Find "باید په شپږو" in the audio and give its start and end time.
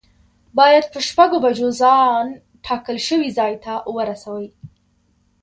0.57-1.37